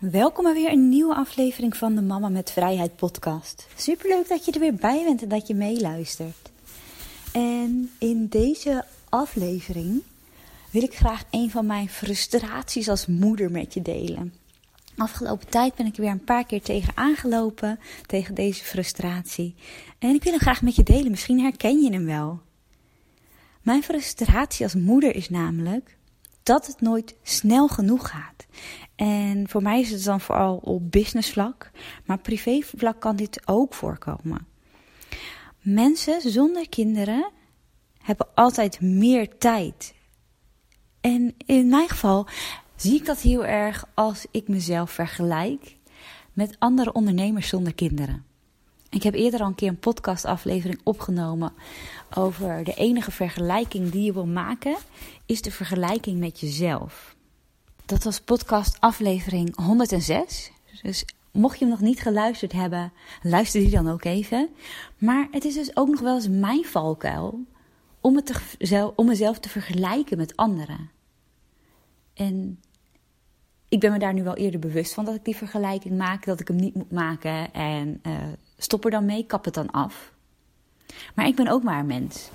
Welkom 0.00 0.44
bij 0.44 0.52
weer 0.52 0.72
een 0.72 0.88
nieuwe 0.88 1.14
aflevering 1.14 1.76
van 1.76 1.94
de 1.94 2.02
Mama 2.02 2.28
met 2.28 2.50
Vrijheid 2.50 2.96
podcast. 2.96 3.66
Superleuk 3.76 4.28
dat 4.28 4.44
je 4.44 4.52
er 4.52 4.60
weer 4.60 4.74
bij 4.74 5.02
bent 5.04 5.22
en 5.22 5.28
dat 5.28 5.46
je 5.46 5.54
meeluistert. 5.54 6.50
En 7.32 7.90
in 7.98 8.26
deze 8.28 8.84
aflevering 9.08 10.02
wil 10.70 10.82
ik 10.82 10.94
graag 10.94 11.22
een 11.30 11.50
van 11.50 11.66
mijn 11.66 11.88
frustraties 11.88 12.88
als 12.88 13.06
moeder 13.06 13.50
met 13.50 13.74
je 13.74 13.82
delen. 13.82 14.34
Afgelopen 14.96 15.48
tijd 15.48 15.74
ben 15.74 15.86
ik 15.86 15.96
er 15.96 16.02
weer 16.02 16.10
een 16.10 16.24
paar 16.24 16.46
keer 16.46 16.62
tegen 16.62 16.96
aangelopen, 16.96 17.78
tegen 18.06 18.34
deze 18.34 18.64
frustratie. 18.64 19.54
En 19.98 20.14
ik 20.14 20.22
wil 20.22 20.32
hem 20.32 20.40
graag 20.40 20.62
met 20.62 20.76
je 20.76 20.82
delen, 20.82 21.10
misschien 21.10 21.40
herken 21.40 21.82
je 21.82 21.92
hem 21.92 22.04
wel. 22.04 22.40
Mijn 23.62 23.82
frustratie 23.82 24.64
als 24.64 24.74
moeder 24.74 25.14
is 25.14 25.30
namelijk 25.30 25.96
dat 26.42 26.66
het 26.66 26.80
nooit 26.80 27.14
snel 27.22 27.68
genoeg 27.68 28.10
gaat. 28.10 28.39
En 28.96 29.48
voor 29.48 29.62
mij 29.62 29.80
is 29.80 29.90
het 29.90 30.04
dan 30.04 30.20
vooral 30.20 30.56
op 30.56 30.90
business 30.90 31.30
vlak, 31.30 31.70
maar 32.04 32.18
privé 32.18 32.60
vlak 32.76 33.00
kan 33.00 33.16
dit 33.16 33.42
ook 33.44 33.74
voorkomen. 33.74 34.46
Mensen 35.60 36.30
zonder 36.30 36.68
kinderen 36.68 37.30
hebben 37.98 38.26
altijd 38.34 38.80
meer 38.80 39.38
tijd. 39.38 39.94
En 41.00 41.34
in 41.46 41.68
mijn 41.68 41.88
geval 41.88 42.26
zie 42.76 42.94
ik 42.94 43.06
dat 43.06 43.20
heel 43.20 43.46
erg 43.46 43.84
als 43.94 44.26
ik 44.30 44.48
mezelf 44.48 44.90
vergelijk 44.90 45.76
met 46.32 46.56
andere 46.58 46.92
ondernemers 46.92 47.48
zonder 47.48 47.74
kinderen. 47.74 48.24
Ik 48.90 49.02
heb 49.02 49.14
eerder 49.14 49.40
al 49.40 49.46
een 49.46 49.54
keer 49.54 49.68
een 49.68 49.78
podcastaflevering 49.78 50.80
opgenomen 50.84 51.52
over 52.14 52.64
de 52.64 52.74
enige 52.74 53.10
vergelijking 53.10 53.90
die 53.90 54.02
je 54.02 54.12
wil 54.12 54.26
maken, 54.26 54.76
is 55.26 55.42
de 55.42 55.50
vergelijking 55.50 56.18
met 56.18 56.40
jezelf. 56.40 57.16
Dat 57.90 58.02
was 58.02 58.20
podcast 58.20 58.80
aflevering 58.80 59.56
106. 59.56 60.50
Dus 60.82 61.04
mocht 61.32 61.58
je 61.58 61.64
hem 61.64 61.74
nog 61.74 61.80
niet 61.80 62.00
geluisterd 62.00 62.52
hebben, 62.52 62.92
luister 63.22 63.60
die 63.60 63.70
dan 63.70 63.90
ook 63.90 64.04
even. 64.04 64.48
Maar 64.98 65.28
het 65.30 65.44
is 65.44 65.54
dus 65.54 65.76
ook 65.76 65.88
nog 65.88 66.00
wel 66.00 66.14
eens 66.14 66.28
mijn 66.28 66.64
valkuil 66.64 67.44
om, 68.00 68.16
het 68.16 68.26
te, 68.58 68.92
om 68.96 69.06
mezelf 69.06 69.38
te 69.38 69.48
vergelijken 69.48 70.16
met 70.16 70.36
anderen. 70.36 70.90
En 72.14 72.60
ik 73.68 73.80
ben 73.80 73.92
me 73.92 73.98
daar 73.98 74.14
nu 74.14 74.22
wel 74.22 74.36
eerder 74.36 74.60
bewust 74.60 74.94
van 74.94 75.04
dat 75.04 75.14
ik 75.14 75.24
die 75.24 75.36
vergelijking 75.36 75.96
maak, 75.96 76.24
dat 76.24 76.40
ik 76.40 76.48
hem 76.48 76.56
niet 76.56 76.74
moet 76.74 76.92
maken 76.92 77.52
en 77.52 78.00
uh, 78.06 78.12
stop 78.56 78.84
er 78.84 78.90
dan 78.90 79.04
mee, 79.04 79.26
kap 79.26 79.44
het 79.44 79.54
dan 79.54 79.70
af. 79.70 80.12
Maar 81.14 81.26
ik 81.26 81.36
ben 81.36 81.48
ook 81.48 81.62
maar 81.62 81.78
een 81.78 81.86
mens. 81.86 82.30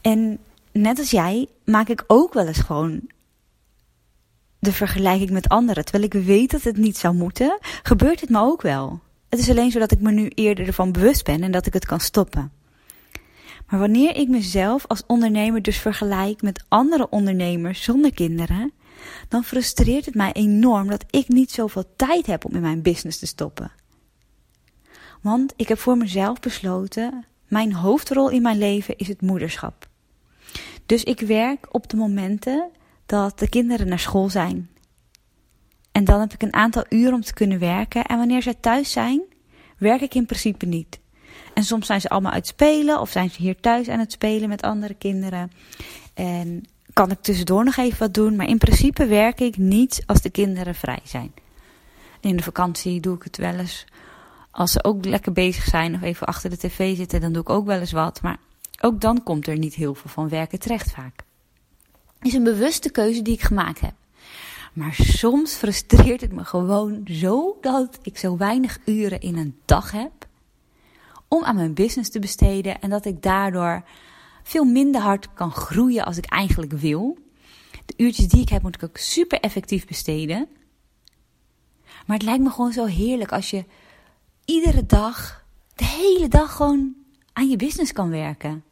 En 0.00 0.38
net 0.72 0.98
als 0.98 1.10
jij 1.10 1.48
maak 1.64 1.88
ik 1.88 2.04
ook 2.06 2.34
wel 2.34 2.46
eens 2.46 2.58
gewoon 2.58 3.08
de 4.60 4.72
vergelijking 4.72 5.30
met 5.30 5.48
anderen. 5.48 5.84
Terwijl 5.84 6.04
ik 6.04 6.26
weet 6.26 6.50
dat 6.50 6.62
het 6.62 6.76
niet 6.76 6.96
zou 6.96 7.14
moeten, 7.14 7.58
gebeurt 7.82 8.20
het 8.20 8.30
me 8.30 8.40
ook 8.40 8.62
wel. 8.62 9.00
Het 9.28 9.38
is 9.38 9.50
alleen 9.50 9.70
zo 9.70 9.78
dat 9.78 9.92
ik 9.92 10.00
me 10.00 10.10
nu 10.10 10.28
eerder 10.28 10.66
ervan 10.66 10.92
bewust 10.92 11.24
ben 11.24 11.42
en 11.42 11.50
dat 11.50 11.66
ik 11.66 11.72
het 11.72 11.86
kan 11.86 12.00
stoppen. 12.00 12.52
Maar 13.66 13.80
wanneer 13.80 14.16
ik 14.16 14.28
mezelf 14.28 14.86
als 14.86 15.02
ondernemer 15.06 15.62
dus 15.62 15.78
vergelijk 15.78 16.42
met 16.42 16.64
andere 16.68 17.08
ondernemers 17.10 17.82
zonder 17.82 18.14
kinderen, 18.14 18.72
dan 19.28 19.44
frustreert 19.44 20.04
het 20.04 20.14
mij 20.14 20.32
enorm 20.32 20.88
dat 20.88 21.04
ik 21.10 21.28
niet 21.28 21.50
zoveel 21.50 21.84
tijd 21.96 22.26
heb 22.26 22.44
om 22.44 22.54
in 22.54 22.60
mijn 22.60 22.82
business 22.82 23.18
te 23.18 23.26
stoppen. 23.26 23.72
Want 25.20 25.52
ik 25.56 25.68
heb 25.68 25.78
voor 25.78 25.96
mezelf 25.96 26.40
besloten, 26.40 27.24
mijn 27.48 27.72
hoofdrol 27.72 28.30
in 28.30 28.42
mijn 28.42 28.58
leven 28.58 28.96
is 28.96 29.08
het 29.08 29.22
moederschap. 29.22 29.88
Dus 30.86 31.04
ik 31.04 31.20
werk 31.20 31.74
op 31.74 31.88
de 31.88 31.96
momenten 31.96 32.70
dat 33.10 33.38
de 33.38 33.48
kinderen 33.48 33.88
naar 33.88 33.98
school 33.98 34.28
zijn. 34.28 34.68
En 35.92 36.04
dan 36.04 36.20
heb 36.20 36.32
ik 36.32 36.42
een 36.42 36.54
aantal 36.54 36.84
uren 36.88 37.14
om 37.14 37.20
te 37.20 37.34
kunnen 37.34 37.58
werken. 37.58 38.04
En 38.04 38.18
wanneer 38.18 38.42
zij 38.42 38.54
thuis 38.54 38.92
zijn, 38.92 39.20
werk 39.78 40.00
ik 40.00 40.14
in 40.14 40.26
principe 40.26 40.66
niet. 40.66 41.00
En 41.54 41.64
soms 41.64 41.86
zijn 41.86 42.00
ze 42.00 42.08
allemaal 42.08 42.32
uit 42.32 42.46
spelen 42.46 43.00
of 43.00 43.10
zijn 43.10 43.30
ze 43.30 43.42
hier 43.42 43.60
thuis 43.60 43.88
aan 43.88 43.98
het 43.98 44.12
spelen 44.12 44.48
met 44.48 44.62
andere 44.62 44.94
kinderen. 44.94 45.50
En 46.14 46.64
kan 46.92 47.10
ik 47.10 47.20
tussendoor 47.20 47.64
nog 47.64 47.76
even 47.76 47.98
wat 47.98 48.14
doen. 48.14 48.36
Maar 48.36 48.48
in 48.48 48.58
principe 48.58 49.06
werk 49.06 49.40
ik 49.40 49.56
niet 49.56 50.02
als 50.06 50.20
de 50.20 50.30
kinderen 50.30 50.74
vrij 50.74 51.00
zijn. 51.04 51.32
In 52.20 52.36
de 52.36 52.42
vakantie 52.42 53.00
doe 53.00 53.16
ik 53.16 53.22
het 53.22 53.36
wel 53.36 53.54
eens. 53.54 53.84
Als 54.50 54.72
ze 54.72 54.84
ook 54.84 55.04
lekker 55.04 55.32
bezig 55.32 55.64
zijn 55.64 55.94
of 55.94 56.02
even 56.02 56.26
achter 56.26 56.50
de 56.50 56.56
tv 56.58 56.96
zitten, 56.96 57.20
dan 57.20 57.32
doe 57.32 57.42
ik 57.42 57.50
ook 57.50 57.66
wel 57.66 57.80
eens 57.80 57.92
wat. 57.92 58.22
Maar 58.22 58.38
ook 58.80 59.00
dan 59.00 59.22
komt 59.22 59.46
er 59.46 59.58
niet 59.58 59.74
heel 59.74 59.94
veel 59.94 60.10
van 60.10 60.28
werken 60.28 60.58
terecht 60.58 60.90
vaak 60.90 61.28
is 62.22 62.34
een 62.34 62.44
bewuste 62.44 62.90
keuze 62.90 63.22
die 63.22 63.34
ik 63.34 63.42
gemaakt 63.42 63.80
heb. 63.80 63.94
Maar 64.72 64.94
soms 64.94 65.54
frustreert 65.54 66.20
het 66.20 66.32
me 66.32 66.44
gewoon 66.44 67.00
zo 67.04 67.58
dat 67.60 67.98
ik 68.02 68.18
zo 68.18 68.36
weinig 68.36 68.78
uren 68.84 69.20
in 69.20 69.36
een 69.36 69.58
dag 69.64 69.90
heb 69.90 70.12
om 71.28 71.44
aan 71.44 71.54
mijn 71.54 71.74
business 71.74 72.10
te 72.10 72.18
besteden 72.18 72.80
en 72.80 72.90
dat 72.90 73.04
ik 73.04 73.22
daardoor 73.22 73.84
veel 74.42 74.64
minder 74.64 75.00
hard 75.00 75.32
kan 75.32 75.50
groeien 75.50 76.04
als 76.04 76.16
ik 76.16 76.26
eigenlijk 76.26 76.72
wil. 76.72 77.18
De 77.86 77.94
uurtjes 77.96 78.28
die 78.28 78.40
ik 78.40 78.48
heb 78.48 78.62
moet 78.62 78.74
ik 78.74 78.82
ook 78.82 78.96
super 78.96 79.40
effectief 79.40 79.86
besteden. 79.86 80.48
Maar 82.06 82.16
het 82.16 82.26
lijkt 82.26 82.42
me 82.42 82.50
gewoon 82.50 82.72
zo 82.72 82.84
heerlijk 82.84 83.32
als 83.32 83.50
je 83.50 83.64
iedere 84.44 84.86
dag, 84.86 85.44
de 85.74 85.84
hele 85.84 86.28
dag 86.28 86.56
gewoon 86.56 86.94
aan 87.32 87.48
je 87.48 87.56
business 87.56 87.92
kan 87.92 88.10
werken. 88.10 88.64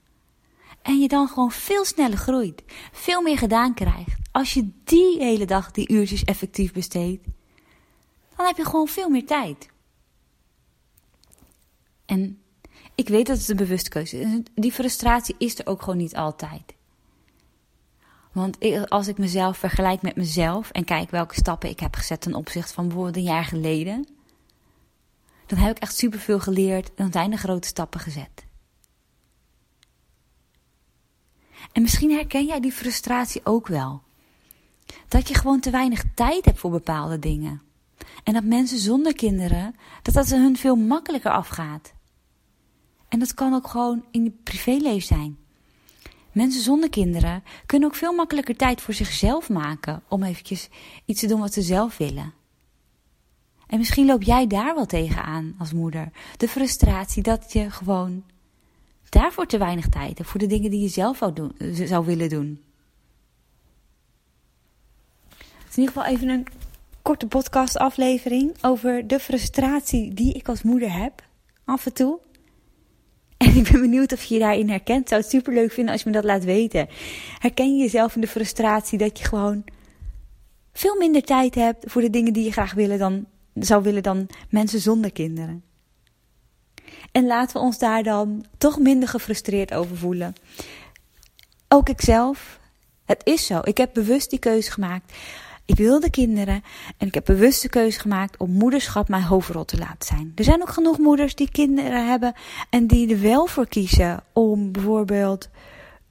En 0.89 1.01
je 1.01 1.09
dan 1.09 1.29
gewoon 1.29 1.51
veel 1.51 1.85
sneller 1.85 2.19
groeit. 2.19 2.63
Veel 2.93 3.23
meer 3.23 3.39
gedaan 3.39 3.75
krijgt. 3.75 4.17
Als 4.33 4.55
je 4.55 4.71
die 4.85 5.19
hele 5.19 5.45
dag 5.45 5.71
die 5.71 5.93
uurtjes 5.93 6.25
effectief 6.25 6.73
besteedt. 6.73 7.27
Dan 8.37 8.47
heb 8.47 8.57
je 8.57 8.65
gewoon 8.65 8.89
veel 8.89 9.09
meer 9.09 9.27
tijd. 9.27 9.69
En 12.07 12.43
ik 12.95 13.09
weet 13.09 13.27
dat 13.27 13.39
het 13.39 13.49
een 13.49 13.57
bewuste 13.57 13.91
keuze 13.91 14.19
is. 14.19 14.41
Die 14.55 14.73
frustratie 14.73 15.35
is 15.39 15.59
er 15.59 15.67
ook 15.67 15.83
gewoon 15.83 15.99
niet 15.99 16.17
altijd. 16.17 16.75
Want 18.33 18.59
als 18.91 19.09
ik 19.09 19.19
mezelf 19.19 19.59
vergelijk 19.59 20.03
met 20.03 20.17
mezelf 20.17 20.71
en 20.71 20.85
kijk 20.85 21.11
welke 21.11 21.35
stappen 21.35 21.69
ik 21.69 21.81
heb 21.81 21.95
gezet 21.95 22.21
ten 22.21 22.35
opzichte 22.35 22.73
van 22.73 22.87
bijvoorbeeld 22.87 23.17
een 23.17 23.23
jaar 23.23 23.45
geleden, 23.45 24.09
dan 25.47 25.59
heb 25.59 25.77
ik 25.77 25.83
echt 25.83 25.97
superveel 25.97 26.41
geleerd 26.41 26.89
en 26.89 26.95
dan 26.95 27.13
zijn 27.13 27.33
er 27.33 27.39
grote 27.39 27.69
stappen 27.69 28.01
gezet. 28.01 28.48
En 31.73 31.83
misschien 31.83 32.11
herken 32.11 32.47
jij 32.47 32.61
die 32.61 32.73
frustratie 32.73 33.41
ook 33.45 33.67
wel. 33.67 34.03
Dat 35.09 35.29
je 35.29 35.35
gewoon 35.35 35.61
te 35.61 35.71
weinig 35.71 36.05
tijd 36.15 36.45
hebt 36.45 36.59
voor 36.59 36.71
bepaalde 36.71 37.19
dingen. 37.19 37.63
En 38.25 38.33
dat 38.33 38.45
mensen 38.45 38.79
zonder 38.79 39.15
kinderen, 39.15 39.75
dat 40.03 40.15
dat 40.15 40.29
hun 40.29 40.57
veel 40.57 40.77
makkelijker 40.77 41.31
afgaat. 41.31 41.93
En 43.09 43.19
dat 43.19 43.35
kan 43.35 43.55
ook 43.55 43.69
gewoon 43.69 44.05
in 44.11 44.25
je 44.25 44.33
privéleven 44.43 45.07
zijn. 45.07 45.39
Mensen 46.33 46.63
zonder 46.63 46.91
kinderen 46.91 47.43
kunnen 47.67 47.89
ook 47.89 47.95
veel 47.95 48.13
makkelijker 48.13 48.57
tijd 48.57 48.81
voor 48.81 48.95
zichzelf 48.95 49.49
maken 49.49 50.03
om 50.09 50.23
eventjes 50.23 50.69
iets 51.05 51.21
te 51.21 51.27
doen 51.27 51.41
wat 51.41 51.53
ze 51.53 51.63
zelf 51.63 51.97
willen. 51.97 52.33
En 53.67 53.79
misschien 53.79 54.07
loop 54.07 54.23
jij 54.23 54.47
daar 54.47 54.75
wel 54.75 54.87
tegenaan 54.87 55.55
als 55.59 55.73
moeder. 55.73 56.11
De 56.37 56.49
frustratie 56.49 57.23
dat 57.23 57.53
je 57.53 57.71
gewoon 57.71 58.25
daarvoor 59.09 59.47
te 59.47 59.59
weinig 59.59 59.89
tijd. 59.89 60.21
Voor 60.23 60.41
de 60.41 60.47
dingen 60.47 60.71
die 60.71 60.81
je 60.81 60.89
zelf 60.89 61.17
zou, 61.17 61.33
doen, 61.33 61.53
zou 61.73 62.07
willen 62.07 62.29
doen. 62.29 62.63
Het 65.29 65.69
is 65.69 65.77
in 65.77 65.83
ieder 65.83 65.95
geval 65.95 66.05
even 66.05 66.29
een 66.29 66.47
korte 67.03 67.27
podcastaflevering 67.27 68.57
over 68.63 69.07
de 69.07 69.19
frustratie 69.19 70.15
die 70.15 70.33
ik 70.35 70.49
als 70.49 70.63
moeder 70.63 70.93
heb. 70.93 71.27
Af 71.65 71.87
en 71.87 71.93
toe. 71.93 72.19
En 73.37 73.57
ik 73.57 73.71
ben 73.71 73.81
benieuwd 73.81 74.13
of 74.13 74.25
je 74.25 74.35
je 74.35 74.41
daarin 74.41 74.69
herkent. 74.69 75.09
Zou 75.09 75.21
het 75.21 75.31
super 75.31 75.55
leuk 75.55 75.73
vinden 75.73 75.93
als 75.93 76.03
je 76.03 76.09
me 76.09 76.15
dat 76.15 76.25
laat 76.25 76.45
weten. 76.45 76.89
Herken 77.39 77.77
je 77.77 77.83
jezelf 77.83 78.15
in 78.15 78.21
de 78.21 78.27
frustratie 78.27 78.99
dat 78.99 79.19
je 79.19 79.25
gewoon 79.25 79.65
veel 80.73 80.97
minder 80.97 81.23
tijd 81.23 81.55
hebt 81.55 81.91
voor 81.91 82.01
de 82.01 82.11
dingen 82.11 82.33
die 82.33 82.45
je 82.45 82.53
graag 82.53 82.75
willen 82.75 82.99
dan, 82.99 83.27
zou 83.55 83.83
willen 83.83 84.03
dan 84.03 84.27
mensen 84.51 84.81
zonder 84.81 85.13
kinderen? 85.13 85.68
En 87.13 87.27
laten 87.27 87.57
we 87.57 87.63
ons 87.63 87.79
daar 87.79 88.03
dan 88.03 88.45
toch 88.59 88.79
minder 88.79 89.09
gefrustreerd 89.09 89.75
over 89.75 89.97
voelen. 89.97 90.35
Ook 91.69 91.89
ikzelf. 91.89 92.59
Het 93.05 93.21
is 93.25 93.47
zo. 93.47 93.61
Ik 93.63 93.77
heb 93.77 93.91
bewust 93.93 94.31
die 94.31 94.39
keuze 94.39 94.71
gemaakt. 94.71 95.13
Ik 95.69 95.77
wilde 95.77 96.11
kinderen 96.11 96.63
en 96.97 97.07
ik 97.07 97.15
heb 97.15 97.25
bewust 97.25 97.63
de 97.63 97.69
keuze 97.69 98.01
gemaakt 98.01 98.37
om 98.37 98.51
moederschap 98.51 99.09
mijn 99.09 99.23
hoofdrol 99.23 99.65
te 99.65 99.79
laten 99.79 100.07
zijn. 100.07 100.33
Er 100.35 100.45
zijn 100.45 100.61
ook 100.61 100.71
genoeg 100.71 100.99
moeders 100.99 101.35
die 101.35 101.51
kinderen 101.51 102.09
hebben 102.09 102.35
en 102.71 102.87
die 102.87 103.15
er 103.15 103.21
wel 103.21 103.47
voor 103.47 103.69
kiezen 103.69 104.23
om 104.33 104.73
bijvoorbeeld 104.73 105.49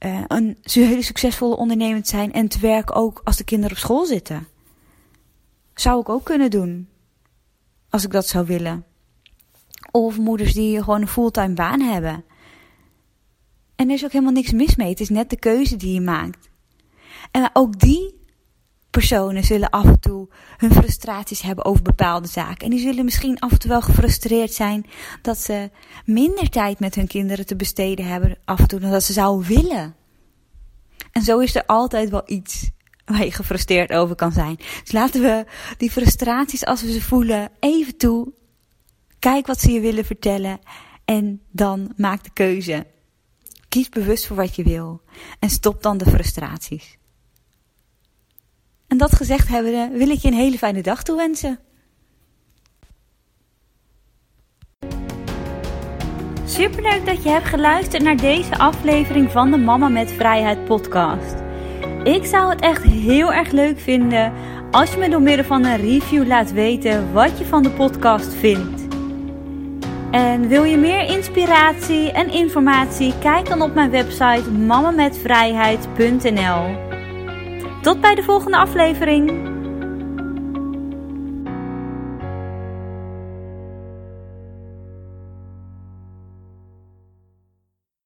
uh, 0.00 0.24
een 0.26 0.56
hele 0.62 1.02
succesvolle 1.02 1.56
ondernemer 1.56 2.02
te 2.02 2.08
zijn 2.08 2.32
en 2.32 2.48
te 2.48 2.58
werken 2.58 2.94
ook 2.94 3.20
als 3.24 3.36
de 3.36 3.44
kinderen 3.44 3.76
op 3.76 3.82
school 3.82 4.04
zitten. 4.04 4.48
Zou 5.74 6.00
ik 6.00 6.08
ook 6.08 6.24
kunnen 6.24 6.50
doen, 6.50 6.88
als 7.90 8.04
ik 8.04 8.10
dat 8.10 8.26
zou 8.26 8.46
willen. 8.46 8.84
Of 9.90 10.18
moeders 10.18 10.52
die 10.52 10.82
gewoon 10.82 11.00
een 11.00 11.08
fulltime 11.08 11.54
baan 11.54 11.80
hebben. 11.80 12.24
En 13.76 13.88
er 13.88 13.94
is 13.94 14.04
ook 14.04 14.12
helemaal 14.12 14.32
niks 14.32 14.52
mis 14.52 14.76
mee. 14.76 14.88
Het 14.88 15.00
is 15.00 15.08
net 15.08 15.30
de 15.30 15.38
keuze 15.38 15.76
die 15.76 15.92
je 15.92 16.00
maakt. 16.00 16.50
En 17.30 17.50
ook 17.52 17.78
die 17.78 18.18
personen 18.90 19.44
zullen 19.44 19.70
af 19.70 19.84
en 19.84 20.00
toe 20.00 20.28
hun 20.56 20.72
frustraties 20.72 21.40
hebben 21.40 21.64
over 21.64 21.82
bepaalde 21.82 22.28
zaken. 22.28 22.64
En 22.64 22.70
die 22.70 22.80
zullen 22.80 23.04
misschien 23.04 23.38
af 23.38 23.50
en 23.50 23.58
toe 23.58 23.70
wel 23.70 23.82
gefrustreerd 23.82 24.52
zijn 24.52 24.86
dat 25.22 25.38
ze 25.38 25.70
minder 26.04 26.48
tijd 26.48 26.78
met 26.78 26.94
hun 26.94 27.06
kinderen 27.06 27.46
te 27.46 27.56
besteden 27.56 28.06
hebben 28.06 28.38
af 28.44 28.58
en 28.58 28.66
toe 28.66 28.80
dan 28.80 28.90
dat 28.90 29.02
ze 29.02 29.12
zouden 29.12 29.48
willen. 29.48 29.94
En 31.12 31.22
zo 31.22 31.38
is 31.38 31.54
er 31.54 31.66
altijd 31.66 32.10
wel 32.10 32.22
iets 32.26 32.70
waar 33.04 33.24
je 33.24 33.32
gefrustreerd 33.32 33.92
over 33.92 34.14
kan 34.14 34.32
zijn. 34.32 34.56
Dus 34.56 34.92
laten 34.92 35.20
we 35.20 35.44
die 35.76 35.90
frustraties 35.90 36.64
als 36.64 36.82
we 36.82 36.92
ze 36.92 37.02
voelen 37.02 37.50
even 37.60 37.96
toe. 37.96 38.32
Kijk 39.18 39.46
wat 39.46 39.60
ze 39.60 39.70
je 39.70 39.80
willen 39.80 40.04
vertellen 40.04 40.60
en 41.04 41.42
dan 41.50 41.92
maak 41.96 42.24
de 42.24 42.30
keuze. 42.32 42.86
Kies 43.68 43.88
bewust 43.88 44.26
voor 44.26 44.36
wat 44.36 44.56
je 44.56 44.62
wil 44.62 45.00
en 45.38 45.50
stop 45.50 45.82
dan 45.82 45.98
de 45.98 46.10
frustraties. 46.10 46.98
En 48.86 48.98
dat 48.98 49.12
gezegd 49.12 49.48
hebbende 49.48 49.98
wil 49.98 50.08
ik 50.08 50.18
je 50.18 50.28
een 50.28 50.34
hele 50.34 50.58
fijne 50.58 50.82
dag 50.82 51.02
toewensen. 51.02 51.58
Superleuk 56.44 57.06
dat 57.06 57.22
je 57.22 57.28
hebt 57.28 57.46
geluisterd 57.46 58.02
naar 58.02 58.16
deze 58.16 58.58
aflevering 58.58 59.30
van 59.30 59.50
de 59.50 59.56
Mama 59.56 59.88
met 59.88 60.10
Vrijheid 60.10 60.64
podcast. 60.64 61.34
Ik 62.04 62.24
zou 62.24 62.50
het 62.50 62.60
echt 62.60 62.82
heel 62.82 63.32
erg 63.32 63.50
leuk 63.50 63.78
vinden 63.78 64.32
als 64.70 64.92
je 64.92 64.98
me 64.98 65.08
door 65.08 65.22
middel 65.22 65.44
van 65.44 65.64
een 65.64 65.76
review 65.76 66.26
laat 66.26 66.52
weten 66.52 67.12
wat 67.12 67.38
je 67.38 67.44
van 67.44 67.62
de 67.62 67.70
podcast 67.70 68.34
vindt. 68.34 68.77
En 70.10 70.48
wil 70.48 70.64
je 70.64 70.76
meer 70.76 71.04
inspiratie 71.04 72.12
en 72.12 72.30
informatie? 72.30 73.18
Kijk 73.18 73.48
dan 73.48 73.62
op 73.62 73.74
mijn 73.74 73.90
website 73.90 74.50
mamametvrijheid.nl. 74.50 76.86
Tot 77.82 78.00
bij 78.00 78.14
de 78.14 78.22
volgende 78.22 78.56
aflevering. 78.56 79.47